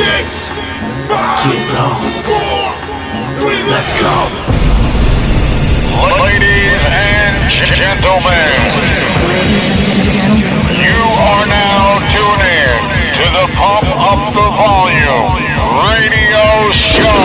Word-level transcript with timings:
six, 0.00 0.48
five, 1.12 1.44
Get 1.44 1.60
low. 1.76 1.92
four, 2.24 2.72
three, 3.36 3.60
Let's 3.68 3.92
go. 4.00 4.16
Ladies 6.24 6.80
and 6.88 7.36
gentlemen, 7.76 8.56
you 10.80 11.00
are 11.20 11.44
now 11.44 12.00
tuned 12.08 12.44
in 12.48 12.80
to 13.20 13.26
the 13.36 13.46
Pump 13.60 13.84
Up 13.92 14.22
the 14.32 14.48
Volume 14.56 15.36
radio 15.84 16.48
show. 16.72 17.20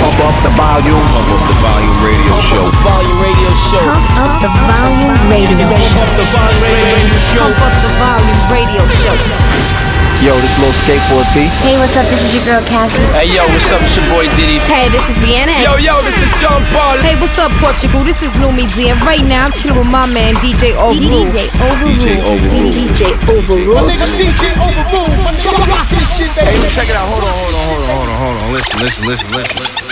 Pump 0.00 0.32
up 0.32 0.36
the 0.48 0.52
volume. 0.56 1.04
Pump 1.12 1.28
up 1.28 1.44
the 1.44 1.56
volume 1.60 1.98
radio 2.00 2.34
show. 2.48 2.64
Volume 2.80 3.20
Radio 3.20 3.52
Show. 3.68 3.84
Pump 3.84 4.24
up 4.24 4.40
the 4.40 4.48
volume 4.64 5.12
radio. 5.28 5.68
show. 5.68 5.76
Pump 5.76 6.00
up 6.00 6.12
the 6.16 6.24
Volume 6.32 6.64
Radio 6.72 7.16
Show. 7.20 7.44
Pump 7.44 7.60
up 7.60 7.74
the 7.84 7.92
volume 8.00 8.40
radio 8.48 8.82
show. 9.04 9.95
Yo, 10.24 10.32
this 10.40 10.56
little 10.56 10.72
skateboard 10.72 11.28
beat. 11.36 11.52
Hey, 11.60 11.76
what's 11.76 11.92
up? 11.92 12.08
This 12.08 12.24
is 12.24 12.32
your 12.32 12.42
girl 12.48 12.64
Cassie. 12.64 13.04
Hey 13.12 13.28
yo, 13.28 13.44
what's 13.52 13.68
up? 13.68 13.84
It's 13.84 13.94
your 14.00 14.06
boy 14.08 14.24
Diddy. 14.32 14.56
Hey, 14.64 14.88
this 14.88 15.04
is 15.12 15.16
Vienna. 15.20 15.60
Yo 15.60 15.76
yo, 15.76 16.00
this 16.00 16.16
is 16.16 16.32
John 16.40 16.64
Paul. 16.72 16.96
Hey, 17.04 17.20
what's 17.20 17.36
up, 17.36 17.52
Portugal? 17.60 18.00
This 18.02 18.24
is 18.24 18.32
Lumi 18.40 18.64
Z, 18.64 18.88
and 18.88 19.00
right 19.04 19.20
now 19.20 19.44
I'm 19.44 19.52
chilling 19.52 19.76
with 19.76 19.92
my 19.92 20.08
man 20.08 20.34
DJ 20.40 20.72
Overrule. 20.72 21.28
DJ 21.28 21.52
Overrule. 21.60 22.72
DJ 22.72 23.12
Overrule. 23.28 23.84
Nigga 23.84 24.08
DJ 24.16 24.56
Overrule. 24.56 25.68
Rock 25.68 25.86
this 25.92 26.08
shit, 26.16 26.32
baby. 26.32 26.64
Hey, 26.64 26.72
check 26.72 26.88
it 26.88 26.96
out. 26.96 27.04
Hold 27.12 27.22
on, 27.22 27.32
hold 27.36 27.52
on, 27.52 27.62
hold 27.68 27.82
on, 27.84 27.88
hold 27.92 28.08
on, 28.08 28.16
hold 28.16 28.36
on. 28.40 28.52
Listen, 28.56 28.80
listen, 28.80 29.04
listen, 29.04 29.28
listen, 29.36 29.60
listen. 29.60 29.85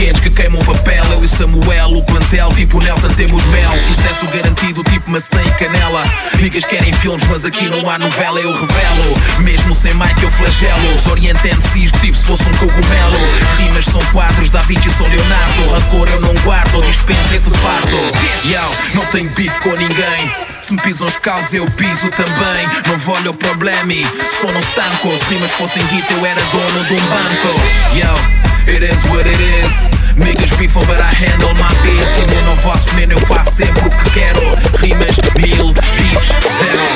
Quentes 0.00 0.22
que 0.22 0.30
queimam 0.30 0.64
papel. 0.64 1.04
Eu 1.12 1.22
e 1.22 1.28
Samuel, 1.28 1.90
o 1.90 2.02
plantel, 2.04 2.48
tipo 2.56 2.82
Nelson, 2.82 3.08
temos 3.08 3.44
mel. 3.46 3.70
Sucesso 3.78 4.26
garantido, 4.28 4.82
tipo 4.84 5.10
maçã 5.10 5.40
e 5.42 5.50
canela. 5.52 6.02
Niggas 6.40 6.64
querem 6.64 6.92
filmes, 6.94 7.26
mas 7.28 7.44
aqui 7.44 7.68
não 7.68 7.88
há 7.88 7.98
novela, 7.98 8.40
eu 8.40 8.50
revelo. 8.50 9.40
Mesmo 9.40 9.74
sem 9.74 9.92
mic, 9.94 10.22
eu 10.22 10.30
flagelo. 10.30 10.96
Desoriento 10.96 11.46
MCs, 11.46 11.92
tipo 12.00 12.16
se 12.16 12.24
fosse 12.24 12.44
um 12.44 12.52
cogumelo. 12.54 13.18
Rimas 13.58 13.84
são 13.84 14.00
quadros, 14.12 14.50
Da 14.50 14.60
Vinci 14.60 14.90
são 14.90 15.06
Leonardo. 15.06 15.74
Rancor 15.74 16.08
eu 16.08 16.20
não 16.22 16.34
guardo, 16.42 16.82
dispensa 16.82 17.34
esse 17.34 17.50
fardo. 17.50 17.98
Yo, 18.44 18.94
não 18.94 19.04
tenho 19.06 19.30
bife 19.30 19.60
com 19.60 19.76
ninguém. 19.76 20.32
Se 20.62 20.72
me 20.72 20.80
pisam 20.80 21.06
os 21.06 21.16
caos, 21.16 21.52
eu 21.52 21.66
piso 21.72 22.08
também. 22.10 22.66
Não 22.86 23.14
olho 23.14 23.32
o 23.32 23.34
problema, 23.34 23.92
só 24.40 24.50
não 24.50 24.60
estanco. 24.60 25.16
Se 25.18 25.24
rimas 25.26 25.50
fossem 25.52 25.84
guita, 25.86 26.14
eu 26.14 26.24
era 26.24 26.40
dono 26.44 26.84
de 26.84 26.94
um 26.94 27.06
banco. 27.06 27.60
Yo, 27.94 28.49
it 28.70 28.82
is 28.82 29.02
what 29.10 29.26
it 29.26 29.40
is. 29.40 29.72
Niggas 30.16 30.52
beefam, 30.58 30.84
but 30.86 31.00
I 31.00 31.10
handle 31.12 31.54
my 31.54 31.70
biz. 31.82 32.08
Meu 32.30 32.42
não 32.44 32.56
vosso 32.56 32.88
veneno, 32.94 33.14
eu 33.14 33.26
faço 33.26 33.56
sempre 33.56 33.86
o 33.86 33.90
que 33.90 34.10
quero. 34.10 34.40
Rimas, 34.78 35.16
mil, 35.36 35.72
beefs, 35.96 36.28
zero. 36.58 36.86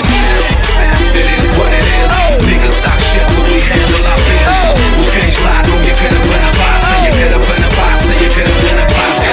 It 1.14 1.26
is 1.26 1.48
what 1.58 1.72
it 1.72 1.86
is. 1.98 2.12
Niggas 2.46 2.76
talk 2.82 3.00
shit, 3.10 3.26
but 3.34 3.46
we 3.50 3.58
handle 3.60 4.04
our 4.06 4.18
biz. 4.26 4.54
Os 5.00 5.08
cães 5.10 5.38
ladram 5.40 5.78
e 5.82 5.90
a 5.90 5.94
caravana 5.94 6.50
passa. 6.58 6.94
E 7.02 7.08
a 7.08 7.10
caravana 7.10 7.68
passa, 7.74 8.10
e 8.12 8.24
a 8.24 8.30
caravana 8.30 8.84
passa. 8.94 9.32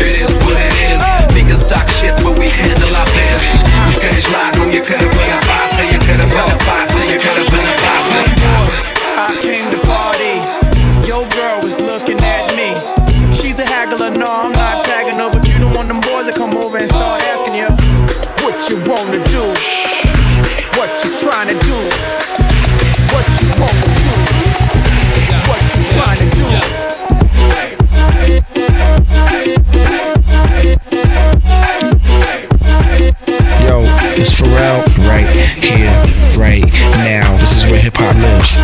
It 0.00 0.14
is 0.24 0.32
what 0.44 0.56
it 0.56 0.74
is. 0.88 1.02
Niggas 1.34 1.62
talk 1.68 1.88
shit, 1.90 2.14
but 2.22 2.38
we 2.38 2.48
handle 2.48 2.94
our 2.96 3.08
biz. 3.12 3.42
Os 3.88 3.96
cães 3.96 4.26
ladram 4.32 4.70
e 4.70 4.78
a 4.78 4.80
caravana 4.80 5.38
passa. 5.46 5.82
E 5.82 5.94
a 5.94 5.98
caravana 5.98 6.56
passa, 6.64 6.79
it's 34.62 34.98
right 34.98 35.26
here, 35.56 35.90
right 36.38 36.64
now. 36.98 37.36
This 37.38 37.56
is 37.56 37.70
where 37.70 37.80
hip 37.80 37.94
hop 37.96 38.14
lives. 38.16 38.58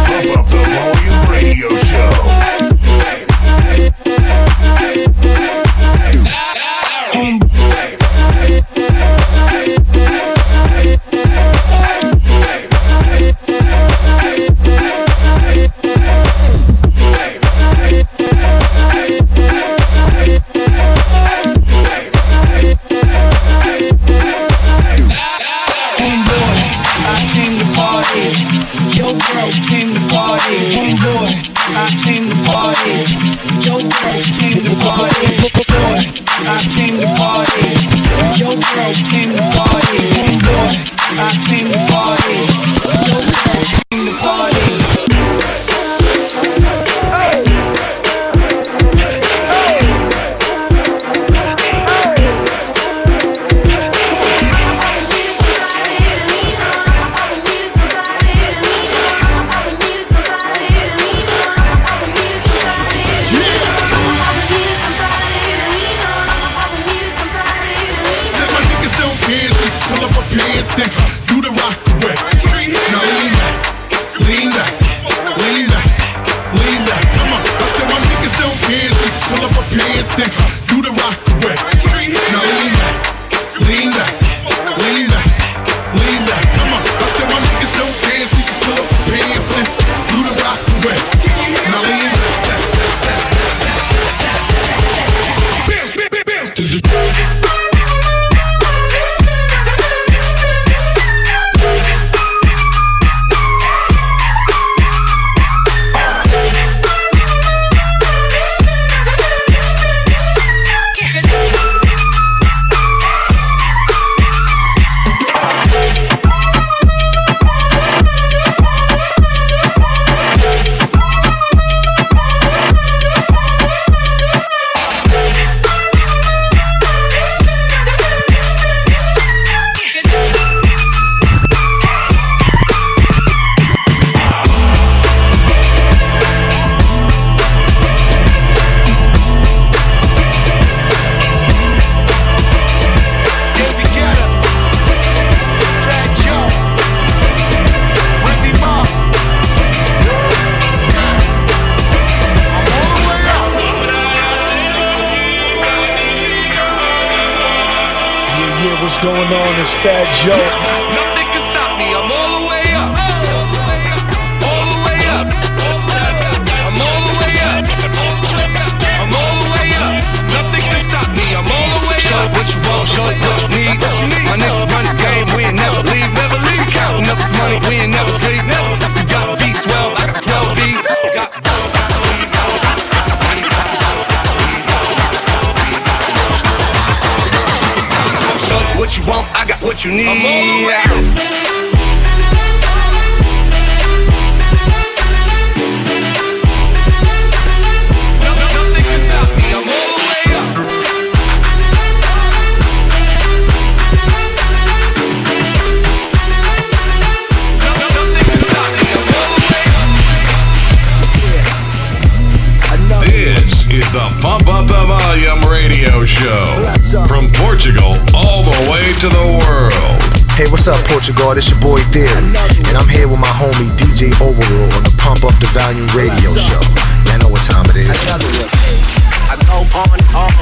Portugal? 220.96 221.32
It's 221.36 221.50
your 221.50 221.60
boy 221.60 221.84
Theory, 221.92 222.08
and 222.08 222.72
I'm 222.72 222.88
here 222.88 223.06
with 223.06 223.20
my 223.20 223.28
homie 223.28 223.68
DJ 223.76 224.16
Overrule 224.16 224.72
on 224.72 224.82
the 224.82 224.94
Pump 224.96 225.28
Up 225.28 225.36
the 225.44 225.46
Volume 225.52 225.84
radio 225.92 226.32
show. 226.32 226.56
Y'all 227.04 227.20
know 227.20 227.28
what 227.28 227.44
time 227.44 227.68
it 227.68 227.76
is. 227.76 227.92
I 227.92 229.36
go 229.44 229.60
on 229.76 229.92
and 229.92 230.08
on, 230.16 230.32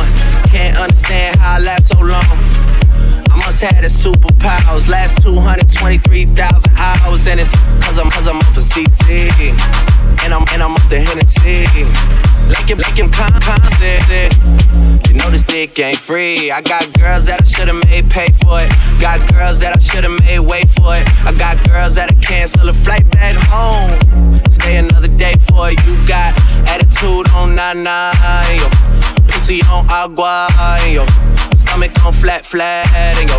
can't 0.46 0.78
understand 0.78 1.40
how 1.40 1.56
I 1.56 1.58
last 1.58 1.88
so 1.88 1.98
long. 1.98 2.22
I 3.34 3.42
must 3.44 3.62
have 3.62 3.82
the 3.82 3.90
superpowers, 3.90 4.86
last 4.86 5.20
223,000 5.22 6.70
hours, 6.78 7.26
and 7.26 7.40
it's 7.40 7.50
cause 7.82 7.98
I'm, 7.98 8.08
cause 8.12 8.28
I'm 8.28 8.38
off 8.38 8.56
of 8.56 8.62
CC. 8.62 9.26
And 10.22 10.32
I'm, 10.32 10.46
and 10.54 10.62
I'm 10.62 10.78
off 10.78 10.88
the 10.88 11.00
Hennessy. 11.00 11.66
Like 12.46 12.70
him, 12.70 12.78
like 12.78 12.94
him 12.94 13.10
con- 13.10 13.42
constant. 13.42 14.93
Know 15.14 15.30
this 15.30 15.44
dick 15.44 15.78
ain't 15.78 15.96
free. 15.96 16.50
I 16.50 16.60
got 16.60 16.92
girls 16.98 17.26
that 17.26 17.40
I 17.40 17.44
should've 17.44 17.76
made 17.86 18.10
pay 18.10 18.28
for 18.42 18.60
it. 18.60 18.70
Got 19.00 19.32
girls 19.32 19.60
that 19.60 19.76
I 19.76 19.78
should've 19.78 20.10
made 20.10 20.40
wait 20.40 20.68
for 20.70 20.96
it. 20.96 21.06
I 21.24 21.32
got 21.32 21.62
girls 21.68 21.94
that 21.94 22.10
I 22.10 22.14
cancel 22.14 22.68
a 22.68 22.72
flight 22.72 23.08
back 23.12 23.36
home. 23.36 23.94
Stay 24.50 24.76
another 24.76 25.08
day 25.08 25.34
for 25.48 25.70
it. 25.70 25.78
You 25.86 25.94
got 26.06 26.34
attitude 26.66 27.28
on 27.30 27.54
nine 27.54 27.84
nine. 27.84 28.14
Yo. 28.58 28.68
Pussy 29.28 29.62
on 29.62 29.86
agua. 29.88 30.48
Yo. 30.90 31.06
Stomach 31.54 31.92
on 32.04 32.12
flat 32.12 32.44
flat. 32.44 32.90
And 32.92 33.28
yo. 33.30 33.38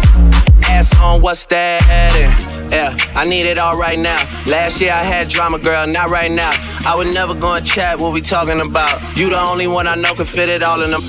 Ass 0.70 0.96
on 1.00 1.22
what's 1.22 1.46
that? 1.48 1.86
And, 1.90 2.72
yeah, 2.72 2.98
I 3.16 3.26
need 3.26 3.46
it 3.46 3.58
all 3.58 3.78
right 3.78 4.00
now. 4.00 4.18
Last 4.48 4.82
year 4.82 4.92
I 4.92 5.04
had 5.04 5.30
drama, 5.30 5.60
girl, 5.60 5.86
not 5.86 6.10
right 6.10 6.32
now. 6.32 6.52
I 6.86 6.96
would 6.96 7.14
never 7.14 7.36
go 7.36 7.54
and 7.54 7.66
chat 7.66 8.00
what 8.00 8.14
we 8.14 8.22
talking 8.22 8.62
about. 8.62 9.18
You 9.18 9.30
the 9.30 9.40
only 9.40 9.68
one 9.68 9.88
I 9.88 9.96
know 9.96 10.16
can 10.16 10.26
fit 10.26 10.50
it 10.50 10.64
all 10.64 10.82
in 10.82 10.92
them. 10.92 11.04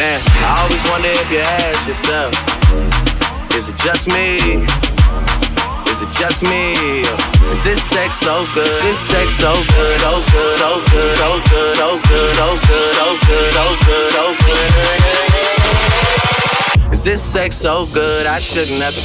Man, 0.00 0.16
I 0.16 0.64
always 0.64 0.80
wonder 0.88 1.12
if 1.12 1.30
you 1.30 1.40
ask 1.40 1.86
yourself, 1.86 2.32
is 3.52 3.68
it 3.68 3.76
just 3.76 4.08
me? 4.08 4.64
Is 5.92 6.00
it 6.00 6.08
just 6.16 6.42
me? 6.42 7.04
Is 7.52 7.62
this 7.62 7.82
sex 7.82 8.16
so 8.16 8.46
good? 8.54 8.80
This 8.80 8.96
sex 8.96 9.34
so 9.34 9.52
good, 9.52 10.00
oh 10.08 10.24
good, 10.32 10.60
oh 10.64 10.80
good, 10.88 11.18
oh 11.20 11.36
good, 11.52 11.76
oh 11.84 12.00
good, 12.08 12.32
oh 12.40 12.56
good, 12.64 12.96
oh 12.96 13.12
good, 13.28 13.52
oh 13.60 13.76
good, 13.84 14.16
oh 14.16 14.32
good. 16.80 16.92
Is 16.94 17.04
this 17.04 17.22
sex 17.22 17.56
so 17.56 17.84
good? 17.84 18.26
I 18.26 18.38
shouldn't 18.38 18.80
have 18.80 18.96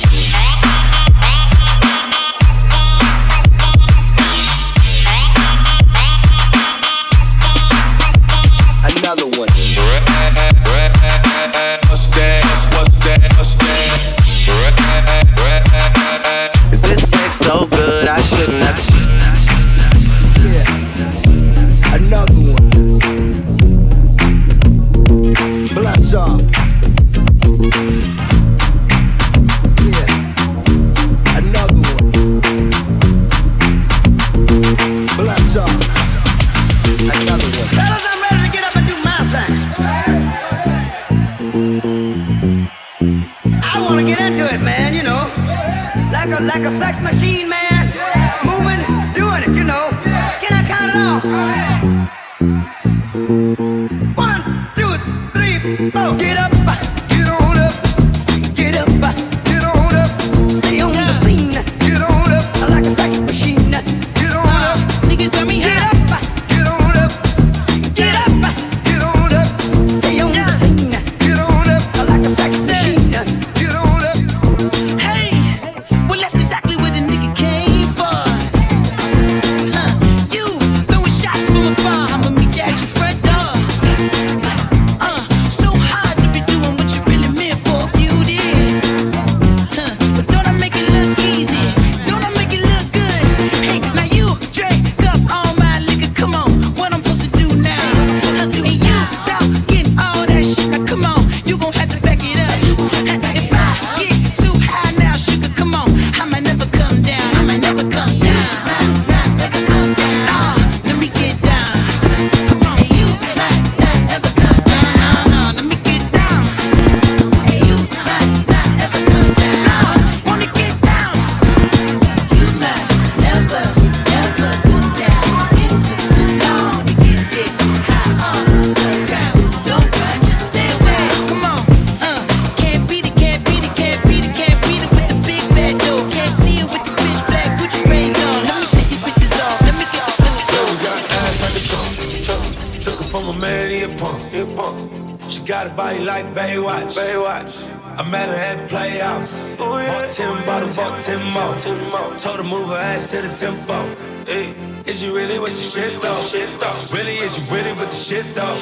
shit 155.76 156.02
though? 156.02 156.74
Really, 156.94 157.18
is 157.18 157.36
you 157.38 157.56
really 157.56 157.74
with 157.74 157.90
the 157.90 157.96
shit 157.96 158.26
though? 158.34 158.56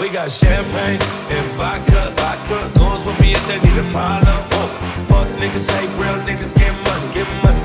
We 0.00 0.08
got 0.08 0.30
champagne 0.30 1.00
and 1.30 1.46
vodka. 1.56 2.14
Goons 2.74 3.04
with 3.04 3.18
me 3.20 3.32
if 3.32 3.46
they 3.48 3.58
need 3.58 3.78
a 3.78 3.90
problem. 3.90 4.38
Fuck 5.08 5.28
niggas, 5.40 5.70
hate 5.70 5.90
real 5.98 6.18
niggas, 6.26 6.54
get 6.54 6.74
money. 6.86 7.57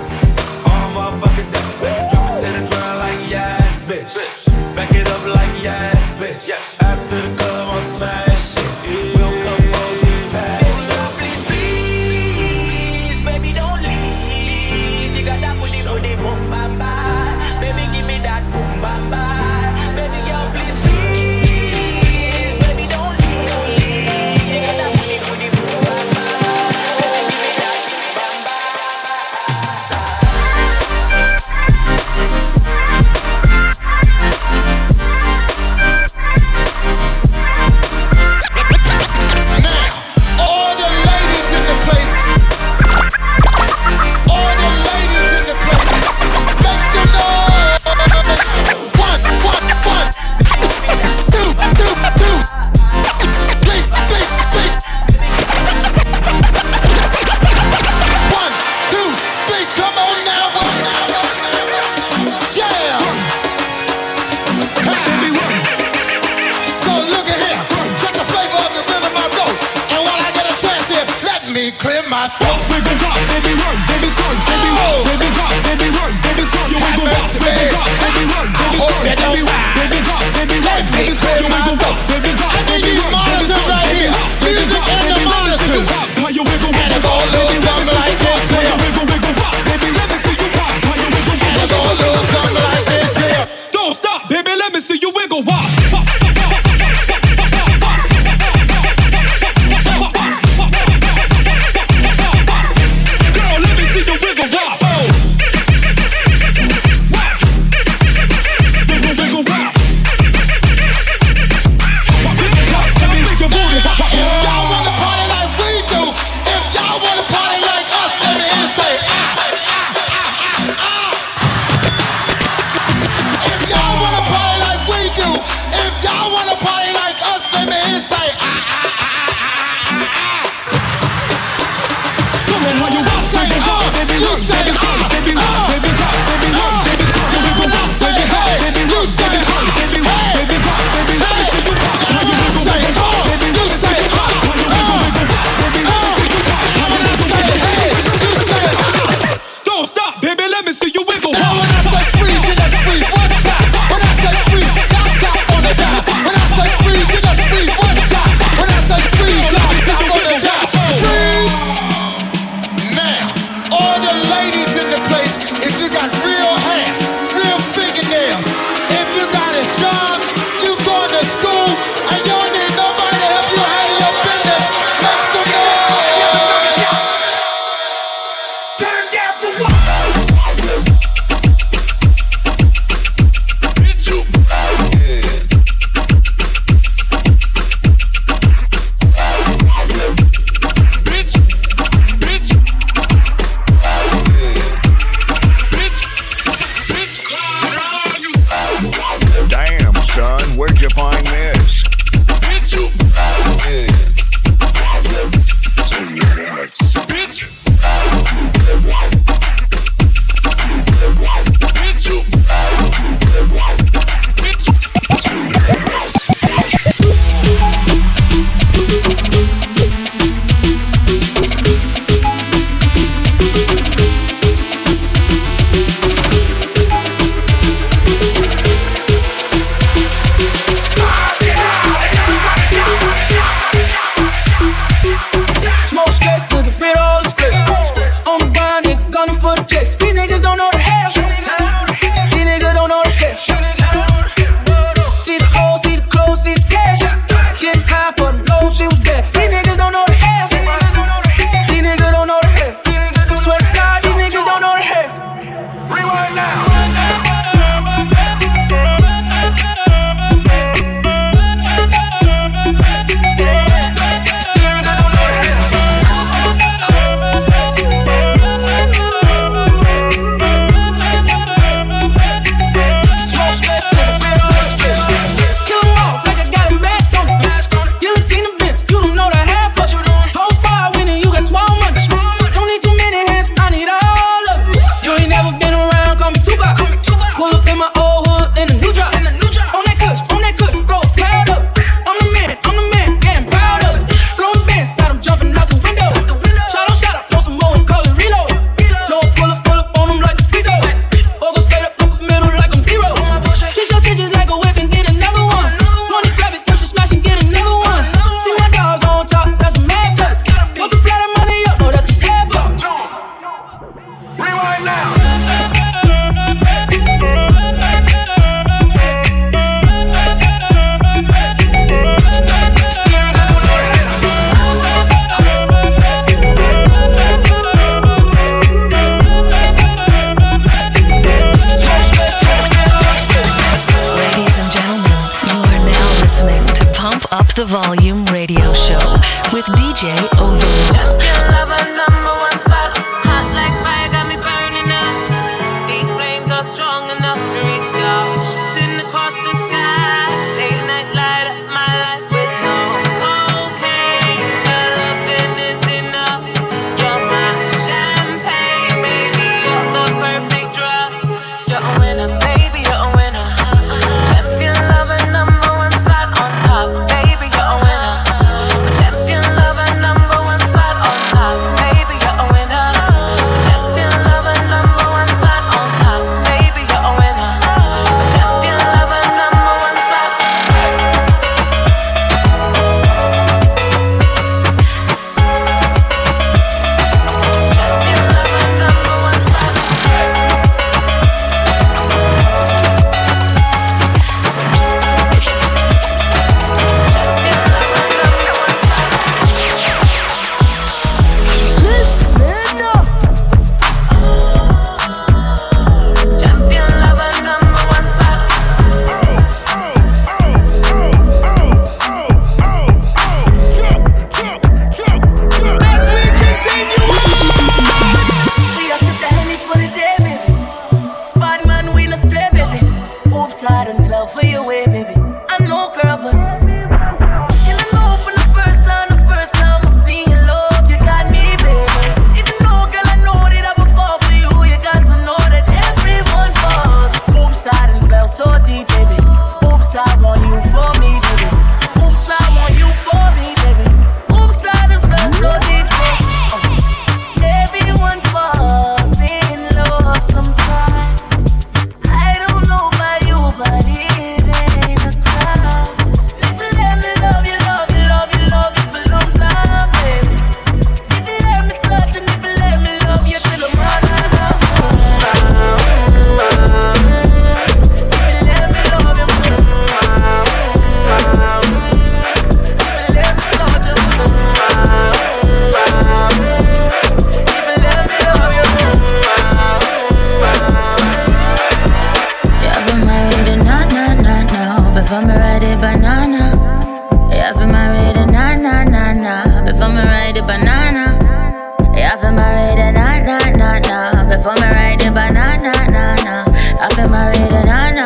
Haven't 492.23 492.37
married 492.37 492.79
a 492.79 492.91
na 492.93 493.19
na 493.19 493.37
na 493.49 493.79
na 493.79 494.23
before 494.23 494.55
me 494.55 494.61
ride 494.61 495.03
a 495.05 495.11
banana 495.11 495.73
na 495.91 496.15
na. 496.23 496.45
Haven't 496.79 497.11
married 497.11 497.51
a 497.51 497.65
na 497.65 497.91
na 497.91 498.05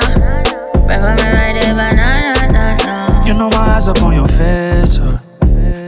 before 0.90 1.14
me 1.22 1.28
ride 1.38 1.58
a 1.58 1.74
banana 1.76 2.52
na 2.52 2.76
na. 2.78 3.24
You 3.28 3.36
know 3.36 3.48
my 3.52 3.76
eyes 3.76 3.88
up 3.88 4.02
on 4.02 4.16
your 4.16 4.28
face, 4.28 4.98
uh. 4.98 5.20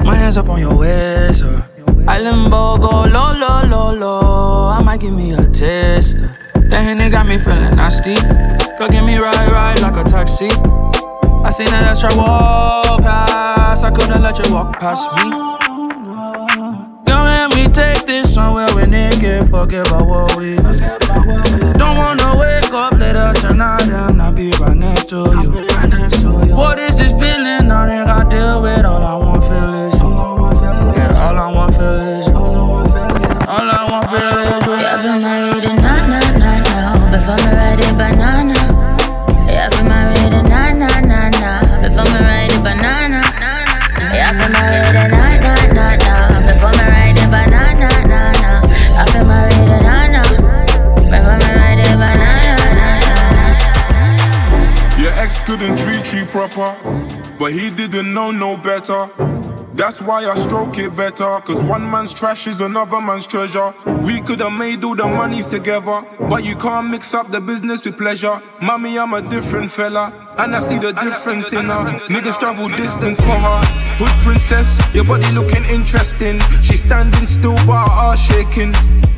my 0.05 0.15
hands 0.15 0.37
up 0.37 0.47
on 0.47 0.59
your 0.59 0.77
waist. 0.77 1.41
Uh. 1.41 1.63
I 2.07 2.19
limbo 2.19 2.77
go 2.77 3.05
low, 3.05 3.33
low, 3.33 3.63
low, 3.65 3.93
low. 3.95 4.67
I 4.67 4.83
might 4.83 4.99
give 4.99 5.15
me 5.15 5.31
a 5.33 5.47
taste. 5.47 6.17
Uh. 6.17 6.59
That 6.69 6.83
Henny 6.83 7.09
got 7.09 7.25
me 7.25 7.39
feeling 7.39 7.77
nasty. 7.77 8.13
Go 8.77 8.87
give 8.89 9.05
me 9.05 9.17
ride, 9.17 9.51
ride 9.51 9.81
like 9.81 9.97
a 9.97 10.03
taxi. 10.03 10.49
I 11.43 11.49
seen 11.49 11.65
that 11.71 11.87
extra 11.87 12.15
walk 12.15 13.01
past. 13.01 13.83
I 13.83 13.89
couldn't 13.89 14.21
let 14.21 14.37
you 14.37 14.53
walk 14.53 14.79
past 14.79 15.11
me. 15.15 15.58
Somewhere 18.39 18.69
we 18.75 18.85
naked. 18.85 19.49
Forget 19.49 19.87
about 19.87 20.05
what 20.07 20.35
we 20.37 20.55
Don't 21.81 21.95
wanna 22.01 22.29
wake 22.39 22.71
up 22.83 22.93
later 22.93 23.31
tonight 23.43 23.87
and 23.87 24.21
I 24.21 24.31
be 24.31 24.51
right 24.61 24.77
next 24.77 25.09
to 25.09 25.19
you. 25.41 25.51
What 26.61 26.79
is 26.79 26.95
this 26.95 27.13
feeling? 27.21 27.71
I 27.71 27.81
think 27.89 28.07
I 28.17 28.21
deal 28.29 28.61
with 28.61 28.85
all 28.85 29.03
I 29.03 29.15
proper, 56.47 56.71
but 57.37 57.51
he 57.51 57.69
didn't 57.69 58.13
know 58.13 58.31
no 58.31 58.55
better. 58.55 59.09
That's 59.73 60.01
why 60.01 60.25
I 60.25 60.35
stroke 60.35 60.77
it 60.77 60.95
better. 60.95 61.27
Cause 61.41 61.63
one 61.65 61.83
man's 61.89 62.13
trash 62.13 62.47
is 62.47 62.61
another 62.61 63.01
man's 63.01 63.27
treasure. 63.27 63.73
We 64.05 64.21
could 64.21 64.39
have 64.39 64.57
made 64.57 64.83
all 64.85 64.95
the 64.95 65.05
monies 65.05 65.49
together, 65.49 66.01
but 66.29 66.45
you 66.45 66.55
can't 66.55 66.89
mix 66.89 67.13
up 67.13 67.27
the 67.29 67.41
business 67.41 67.85
with 67.85 67.97
pleasure. 67.97 68.39
Mommy, 68.61 68.97
I'm 68.97 69.13
a 69.13 69.21
different 69.21 69.69
fella, 69.69 70.13
and 70.37 70.55
I 70.55 70.59
see 70.59 70.77
the 70.79 70.93
difference 70.93 71.51
in 71.51 71.65
her. 71.65 71.83
Niggas 72.07 72.39
travel 72.39 72.69
distance 72.69 73.19
for 73.19 73.35
her. 73.47 73.61
Hood 73.99 74.15
princess, 74.23 74.79
your 74.93 75.03
body 75.03 75.29
looking 75.33 75.65
interesting. 75.65 76.39
She's 76.61 76.83
standing 76.83 77.25
still, 77.25 77.55
but 77.67 77.87
her 77.87 78.15
shaking. 78.15 78.71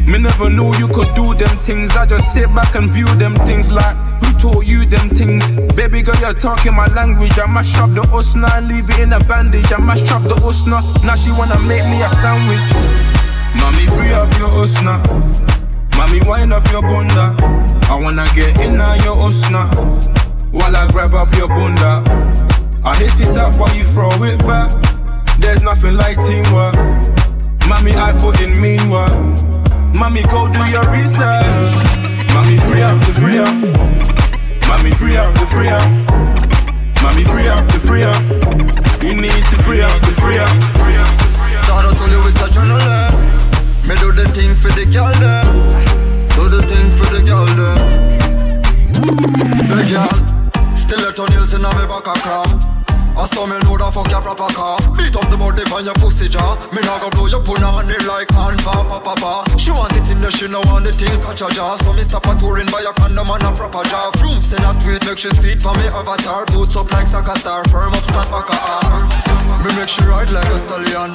Me 0.05 0.17
never 0.17 0.49
knew 0.49 0.73
you 0.77 0.88
could 0.88 1.13
do 1.13 1.36
them 1.36 1.55
things. 1.62 1.91
I 1.95 2.07
just 2.07 2.34
sit 2.34 2.47
back 2.55 2.73
and 2.73 2.89
view 2.89 3.10
them 3.15 3.36
things 3.45 3.71
like 3.71 3.95
taught 4.41 4.65
you 4.65 4.86
them 4.86 5.08
things? 5.10 5.45
Baby 5.77 6.01
girl, 6.01 6.17
you're 6.17 6.34
talking 6.34 6.73
my 6.73 6.88
language. 6.97 7.38
I 7.38 7.45
mash 7.45 7.77
up 7.77 7.93
the 7.93 8.01
usna 8.10 8.49
and 8.58 8.67
leave 8.67 8.89
it 8.89 8.99
in 8.99 9.13
a 9.13 9.19
bandage. 9.30 9.71
I 9.71 9.77
mash 9.77 10.10
up 10.10 10.23
the 10.23 10.36
usna. 10.41 10.82
Now 11.06 11.15
she 11.15 11.30
wanna 11.32 11.62
make 11.69 11.86
me 11.86 12.01
a 12.01 12.10
sandwich. 12.10 12.65
Mommy, 13.62 13.86
free 13.93 14.12
up 14.12 14.34
your 14.41 14.49
usna. 14.65 14.97
Mommy, 15.95 16.19
wind 16.25 16.51
up 16.51 16.65
your 16.73 16.82
bunda. 16.82 17.38
I 17.86 17.95
wanna 18.01 18.25
get 18.34 18.58
in 18.65 18.82
your 19.06 19.15
usna. 19.30 19.69
While 20.49 20.75
I 20.75 20.88
grab 20.89 21.13
up 21.13 21.30
your 21.38 21.47
bunda. 21.47 22.01
I 22.84 22.97
hit 22.97 23.21
it 23.21 23.38
up 23.38 23.54
while 23.62 23.73
you 23.77 23.86
throw 23.86 24.10
it 24.25 24.39
back. 24.39 24.73
There's 25.38 25.62
nothing 25.62 25.95
like 25.95 26.17
teamwork. 26.17 26.75
Mommy, 27.69 27.93
I 27.93 28.12
put 28.17 28.41
in 28.41 28.60
mean 28.60 28.89
work. 28.89 29.13
Mommy, 29.93 30.23
go 30.34 30.49
do 30.49 30.63
your 30.73 30.86
research. 30.89 31.71
Mommy, 32.34 32.58
free 32.65 32.82
up 32.82 32.97
free 33.21 33.38
up. 33.38 34.11
Mommy, 34.71 34.91
free 34.91 35.17
up 35.17 35.34
the 35.34 35.45
free 35.47 35.67
up. 35.67 35.84
Mommy, 37.03 37.25
free 37.25 37.45
up 37.49 37.67
the 37.67 37.77
free 37.77 38.03
up. 38.03 38.21
You 39.03 39.13
need 39.19 39.43
to 39.51 39.57
free 39.67 39.81
up 39.81 39.91
the 39.99 40.15
free. 40.15 40.39
Thought 41.67 41.84
I 41.84 41.93
told 41.99 42.10
you 42.10 42.23
it's 42.31 42.39
a 42.39 42.47
journal 42.55 42.79
Me 43.84 43.95
do 43.99 44.13
the 44.13 44.31
thing 44.31 44.55
for 44.55 44.71
the 44.71 44.86
girl 44.86 45.12
them. 45.19 45.43
Do 46.38 46.47
the 46.47 46.63
thing 46.71 46.89
for 46.89 47.03
the 47.12 47.21
girl 47.21 47.49
eh? 47.51 47.55
them. 47.60 47.81
The 49.67 49.84
girl 49.91 50.75
still 50.77 51.03
a 51.03 51.29
nails 51.31 51.53
in 51.53 51.63
me 51.63 51.67
back 51.67 52.07
a 52.07 52.13
cram. 52.21 52.81
I 53.17 53.26
saw 53.28 53.45
me 53.45 53.60
know 53.67 53.76
that 53.78 53.91
fuck 53.93 54.10
your 54.10 54.21
proper 54.21 54.47
car. 54.56 54.80
Beat 54.95 55.15
up 55.15 55.28
the 55.30 55.38
body 55.38 55.63
on 55.69 55.84
your 55.86 55.93
pussy 56.00 56.30
jaw. 56.30 56.56
Me 56.71 56.82
not 56.82 57.02
go 57.02 57.10
blow 57.12 57.28
your 57.28 57.43
punani 57.43 58.00
like 58.08 58.32
hand 58.32 58.60
pa 58.63 58.84
pa 58.88 59.00
pa 59.00 59.13
pa. 59.15 59.43
She 59.58 59.71
want 59.71 59.93
it 59.95 60.08
in 60.10 60.21
the 60.21 60.32
she 60.32 60.47
no 60.47 60.63
want 60.71 60.86
the 60.88 60.93
thing 60.93 61.19
catch 61.21 61.43
a 61.43 61.50
jaw. 61.52 61.76
So 61.76 61.93
me 61.93 62.04
stop 62.08 62.26
a 62.26 62.34
touring 62.39 62.71
by 62.71 62.82
a 62.82 62.93
condom 62.95 63.30
and 63.30 63.43
a 63.43 63.52
proper 63.52 63.84
jaw. 63.91 64.12
Vroom 64.17 64.41
send 64.41 64.63
a 64.63 64.71
tweet 64.80 65.04
make 65.06 65.19
she 65.19 65.30
see 65.36 65.54
it 65.54 65.62
for 65.62 65.76
me 65.76 65.91
avatar. 65.91 66.45
Boots 66.50 66.76
up 66.76 66.89
like 66.91 67.08
soccer 67.08 67.36
star 67.38 67.63
Firm 67.69 67.93
up 67.93 68.04
stand 68.08 68.30
back 68.32 68.50
a 68.50 68.58
arm 68.58 69.06
Me 69.63 69.69
make 69.76 69.91
she 69.91 70.02
ride 70.08 70.32
like 70.32 70.47
a 70.47 70.58
stallion. 70.63 71.12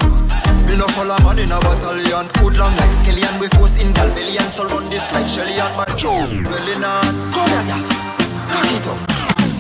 Me 0.68 0.76
no 0.76 0.86
follow 0.92 1.16
man 1.24 1.38
in 1.40 1.50
a 1.50 1.58
battalion. 1.58 2.28
Put 2.38 2.54
long 2.60 2.76
like 2.76 2.92
skeleton 2.92 3.40
We 3.40 3.48
force 3.56 3.80
in 3.80 3.94
galbillion 3.94 4.50
So 4.50 4.68
run 4.68 4.84
this 4.90 5.10
like 5.12 5.28
Shelly 5.28 5.58
and 5.58 5.74
my 5.76 5.86
Joe 5.96 6.26
Belly 6.44 6.76
on 6.76 7.08
Come 7.32 7.50
here 7.50 7.64
girl 7.66 7.82
Cock 8.52 8.70
it 8.74 8.86
up. 8.86 8.98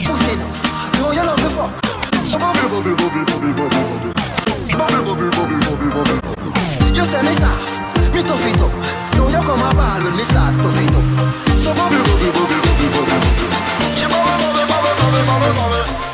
Pussy 0.04 0.32
enough. 0.34 0.62
Know 0.98 1.12
you 1.12 1.24
love 1.24 1.40
the 1.42 1.50
fuck 1.50 2.05
You 2.26 2.32
say 7.04 7.22
me 7.22 7.32
me 8.12 8.22
up. 8.62 8.72
Now 9.30 9.44
come 9.44 9.62
a 9.62 9.72
me 10.16 10.24
start 10.24 10.56
up. 10.88 11.04
So 11.56 11.72
bubble, 11.72 12.02
bubble, 12.02 12.32
bubble, 13.86 14.66
bubble, 14.66 14.96
bubble, 15.26 15.54
bubble. 15.54 16.05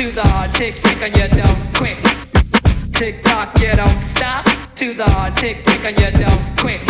to 0.00 0.10
the 0.12 0.48
tick 0.52 0.76
tick 0.76 1.02
on 1.02 1.12
your 1.12 1.28
don't. 1.28 1.60
Tick 2.94 3.22
tock, 3.22 3.58
you 3.60 3.76
don't 3.76 4.02
stop. 4.16 4.46
To 4.76 4.94
the 4.94 5.04
hard 5.04 5.36
tick 5.36 5.62
tick 5.66 5.84
and 5.84 5.98
you 5.98 6.10
don't 6.24 6.42
quit. 6.56 6.80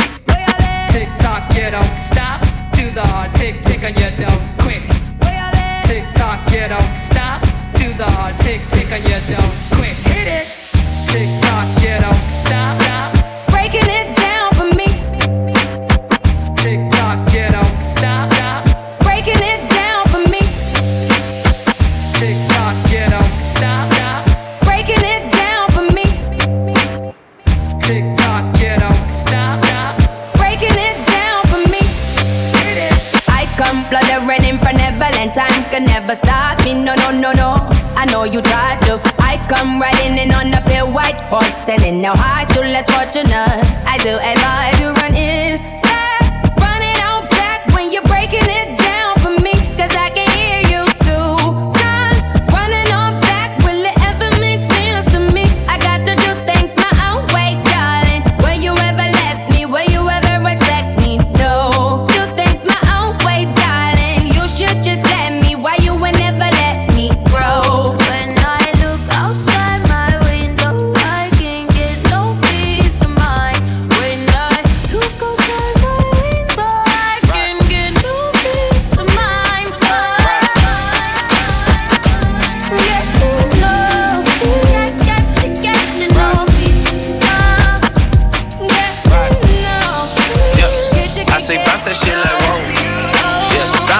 Tick 0.92 1.08
tock, 1.18 1.52
you 1.52 1.70
don't 1.72 1.94
stop. 2.06 2.40
To 2.76 2.90
the 2.94 3.02
hard 3.02 3.34
tick 3.34 3.64
tick 3.64 3.82
and 3.82 3.96
you 3.98 4.10
don't 4.24 4.44
quit. 4.60 4.82
Tick 5.88 6.04
tock, 6.14 6.52
you 6.52 6.68
don't 6.68 6.92
stop. 7.10 7.42
To 7.78 7.86
the 8.00 8.10
tick 8.44 8.60
tick 8.70 8.92
on 8.92 9.02
your 9.02 9.20
don't. 9.32 9.54
Hit 10.06 10.28
it. 10.38 10.46
Tick 11.10 11.30
tock, 11.42 11.68
you 11.82 11.96
don't 12.04 12.46
stop. 12.46 12.80
stop. 12.80 13.19
know 38.20 38.32
you 38.32 38.42
try 38.42 38.76
to. 38.86 39.00
I 39.18 39.36
come 39.48 39.80
riding 39.80 40.18
in 40.18 40.32
on 40.32 40.52
a 40.52 40.60
pale 40.62 40.90
white 40.90 41.20
horse, 41.32 41.68
and 41.68 41.82
in 41.82 42.00
now 42.00 42.14
high 42.14 42.46
school, 42.50 42.64
less 42.64 42.86
fortunate. 42.90 43.64
I 43.86 43.96
do 43.98 44.10
as 44.10 44.38
I 44.38 44.78
do. 44.78 44.99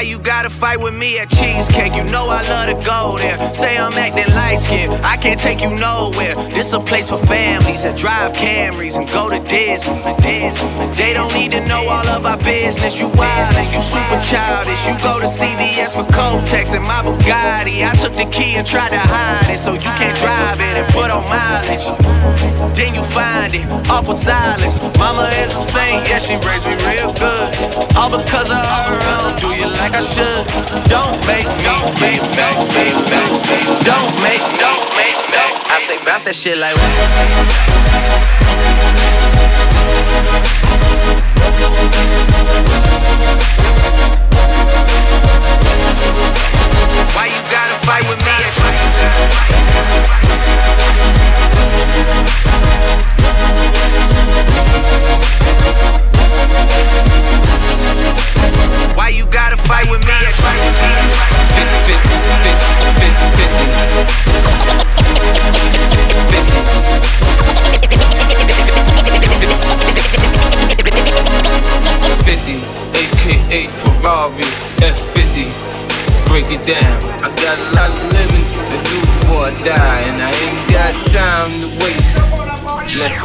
Why 0.00 0.04
you 0.06 0.18
gotta 0.18 0.48
fight 0.48 0.80
with 0.80 0.96
me 0.96 1.18
at 1.18 1.28
Cheesecake? 1.28 1.94
You 1.94 2.04
know 2.04 2.24
I 2.24 2.40
love 2.48 2.72
to 2.72 2.78
go 2.88 3.18
there. 3.18 3.36
Say 3.52 3.76
I'm 3.76 3.92
acting 3.92 4.32
light 4.32 4.56
skinned, 4.56 4.94
I 5.04 5.18
can't 5.18 5.38
take 5.38 5.60
you 5.60 5.68
nowhere. 5.68 6.32
This 6.56 6.72
a 6.72 6.80
place 6.80 7.10
for 7.10 7.18
families 7.18 7.82
that 7.82 7.98
drive 7.98 8.32
Camrys 8.32 8.96
and 8.96 9.04
go 9.12 9.28
to 9.28 9.36
Disney. 9.44 10.00
Disney. 10.24 10.72
They 10.96 11.12
don't 11.12 11.28
need 11.34 11.52
to 11.52 11.60
know 11.68 11.84
all 11.84 12.08
of 12.08 12.24
our 12.24 12.38
business. 12.38 12.98
You 12.98 13.12
wild 13.12 13.52
and 13.60 13.68
you 13.68 13.80
super 13.80 14.16
childish. 14.24 14.80
You 14.88 14.96
go 15.04 15.20
to 15.20 15.28
CVS 15.28 15.92
for 15.92 16.08
Kotex 16.08 16.72
and 16.72 16.84
my 16.84 17.04
Bugatti. 17.04 17.84
I 17.84 17.92
took 18.00 18.16
the 18.16 18.24
key 18.32 18.56
and 18.56 18.66
tried 18.66 18.96
to 18.96 19.02
hide 19.04 19.52
it 19.52 19.58
so 19.58 19.74
you 19.74 19.92
can't 20.00 20.16
drive 20.16 20.64
it 20.64 20.80
and 20.80 20.88
put 20.96 21.12
on 21.12 21.28
mileage. 21.28 21.84
Then 22.72 22.94
you 22.94 23.04
find 23.04 23.52
it, 23.52 23.68
awkward 23.92 24.16
silence. 24.16 24.80
Mama 24.96 25.28
is 25.44 25.52
a 25.52 25.60
saint, 25.68 26.08
yeah, 26.08 26.18
she 26.18 26.40
raised 26.48 26.64
me 26.64 26.72
real 26.88 27.12
good. 27.20 27.52
All 28.00 28.08
because 28.08 28.48
of 28.48 28.64
her, 28.64 28.96
don't 28.96 29.36
do 29.40 29.48
you 29.52 29.68
like 29.76 29.89
I 29.92 30.00
should. 30.00 30.46
Don't 30.88 31.18
make, 31.26 31.46
don't 31.66 31.92
make, 32.00 32.22
don't 32.38 32.66
make, 32.74 32.94
don't 33.10 33.40
make, 33.50 33.66
don't 33.84 34.12
make, 34.22 34.42
don't 34.58 34.86
make, 34.96 35.16
don't 35.34 35.54
I 35.70 35.78
say 35.82 35.98
bounce 36.04 36.24
that 36.24 36.34
shit 36.34 36.58
like. 36.58 36.74
Why 47.14 47.26
you 47.26 47.40
gotta 47.50 47.74
fight 47.86 48.08
with 48.08 48.18
me? 48.24 48.30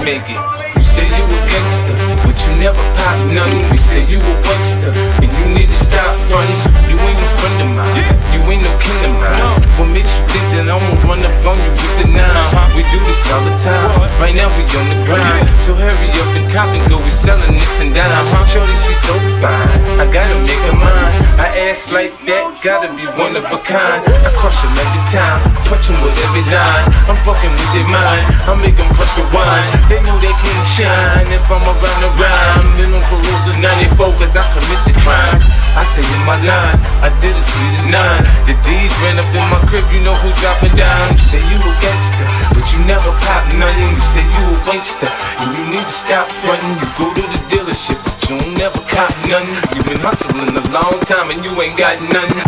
Make 0.06 0.30
it. 0.30 0.38
You 0.78 0.86
say 0.86 1.10
you 1.10 1.26
a 1.26 1.38
gangster, 1.50 1.98
but 2.22 2.38
you 2.46 2.54
never 2.62 2.78
pop 2.94 3.18
none. 3.34 3.50
You 3.74 3.78
say 3.82 4.06
you 4.06 4.22
a 4.22 4.34
waster, 4.46 4.94
and 4.94 5.34
you 5.34 5.46
need 5.50 5.70
to 5.74 5.76
stop 5.76 6.14
running. 6.30 6.62
You 6.86 6.96
ain't 7.10 7.18
a 7.18 7.30
friend 7.42 7.58
of 7.66 7.70
mine. 7.74 8.06
You 8.30 8.40
ain't 8.46 8.62
no 8.62 8.70
kin 8.78 9.02
of 9.02 9.18
mine. 9.18 9.66
What 9.82 9.90
makes 9.90 10.14
you 10.14 10.24
think 10.30 10.46
that 10.54 10.70
I'm 10.70 10.78
gonna 10.78 11.10
run 11.10 11.26
up 11.26 11.34
on 11.50 11.58
you 11.58 11.74
with 11.74 11.96
the 11.98 12.08
nine? 12.14 12.54
We 12.78 12.86
do 12.94 13.02
this 13.10 13.18
all 13.34 13.42
the 13.50 13.58
time. 13.58 13.98
Right 14.22 14.38
now 14.38 14.46
we 14.54 14.62
on 14.78 14.86
the 14.94 14.98
grind. 15.10 15.50
So 15.58 15.74
hurry 15.74 16.14
up 16.22 16.35
cop 16.56 16.72
and 16.72 16.88
go. 16.88 17.04
We 17.04 17.12
selling 17.12 17.52
nicks 17.52 17.84
and 17.84 17.92
dime. 17.92 18.48
Shorty, 18.48 18.72
she's 18.88 19.02
so 19.04 19.12
fine. 19.44 19.68
I 20.00 20.08
gotta 20.08 20.40
make 20.40 20.64
her 20.72 20.78
mine. 20.80 21.12
I 21.36 21.52
ass 21.68 21.92
like 21.92 22.16
that, 22.32 22.56
gotta 22.64 22.88
be 22.96 23.04
one 23.20 23.36
of 23.36 23.44
a 23.44 23.60
kind. 23.60 24.00
I 24.08 24.30
crush 24.40 24.56
them 24.64 24.72
every 24.80 25.04
time, 25.12 25.44
punch 25.68 25.92
them 25.92 26.00
with 26.00 26.16
every 26.24 26.48
line. 26.48 26.88
I'm 27.12 27.20
fucking 27.28 27.52
with 27.52 27.72
their 27.76 27.88
mind. 27.92 28.24
I 28.48 28.56
make 28.56 28.80
them 28.80 28.88
press 28.96 29.12
the 29.20 29.28
wine. 29.36 29.68
They 29.92 30.00
know 30.00 30.16
they 30.24 30.32
can 30.32 30.60
shine 30.72 31.28
if 31.28 31.44
I'm 31.52 31.60
around 31.60 32.00
the 32.00 32.12
rhyme. 32.16 32.64
Been 32.80 32.96
on 32.96 33.04
Caruso's 33.12 33.60
94 33.60 34.16
cause 34.16 34.34
I 34.40 34.44
commit 34.56 34.80
the 34.88 34.96
crime. 35.04 35.65
I 35.76 35.84
say 35.84 36.08
in 36.08 36.24
my 36.24 36.40
line, 36.40 36.80
I 37.04 37.12
did 37.20 37.36
it 37.36 37.46
to 37.52 37.60
to 37.76 37.84
nine. 37.92 38.24
The 38.48 38.56
D's 38.64 38.96
ran 39.04 39.20
up 39.20 39.28
in 39.28 39.44
my 39.52 39.60
crib, 39.68 39.84
you 39.92 40.00
know 40.08 40.16
who 40.16 40.32
dropping 40.40 40.72
down. 40.72 41.12
You 41.12 41.20
say 41.20 41.44
you 41.52 41.60
a 41.60 41.72
gangster, 41.84 42.24
but 42.56 42.64
you 42.72 42.80
never 42.88 43.12
pop 43.28 43.44
nothing. 43.60 43.92
You 43.92 44.00
say 44.08 44.24
you 44.24 44.46
a 44.56 44.58
gangster, 44.64 45.12
and 45.12 45.52
you 45.52 45.76
need 45.76 45.84
to 45.84 45.92
stop 45.92 46.32
fronting. 46.48 46.80
You 46.80 46.88
go 46.96 47.12
to 47.12 47.24
the 47.28 47.40
dealership, 47.52 48.00
but 48.08 48.16
you 48.24 48.40
don't 48.40 48.56
never 48.56 48.80
cop 48.88 49.12
nothing. 49.28 49.52
You 49.76 49.84
been 49.84 50.00
hustling 50.00 50.56
a 50.56 50.64
long 50.72 50.96
time 51.04 51.28
and 51.28 51.44
you 51.44 51.52
ain't 51.60 51.76
got 51.76 52.00
nothing. 52.08 52.40